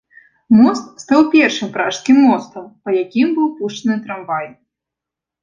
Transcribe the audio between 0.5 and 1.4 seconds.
Мост стаў